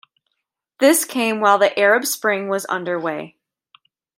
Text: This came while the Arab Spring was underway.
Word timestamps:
This 0.79 1.05
came 1.05 1.41
while 1.41 1.59
the 1.59 1.79
Arab 1.79 2.07
Spring 2.07 2.47
was 2.49 2.65
underway. 2.65 3.37